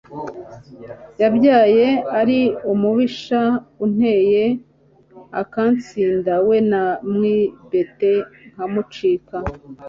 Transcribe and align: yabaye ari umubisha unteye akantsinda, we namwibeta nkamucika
yabaye 1.21 1.85
ari 2.19 2.39
umubisha 2.71 3.41
unteye 3.85 4.43
akantsinda, 5.41 6.33
we 6.47 6.57
namwibeta 6.69 8.13
nkamucika 8.53 9.37